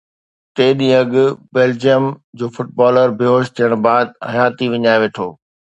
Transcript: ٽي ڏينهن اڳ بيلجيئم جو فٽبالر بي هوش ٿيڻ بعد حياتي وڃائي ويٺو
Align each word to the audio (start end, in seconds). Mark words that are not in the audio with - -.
ٽي 0.55 0.67
ڏينهن 0.79 0.95
اڳ 0.99 1.11
بيلجيئم 1.57 2.05
جو 2.37 2.45
فٽبالر 2.55 3.07
بي 3.19 3.25
هوش 3.33 3.45
ٿيڻ 3.57 3.71
بعد 3.87 4.07
حياتي 4.33 4.65
وڃائي 4.75 4.97
ويٺو 5.01 5.27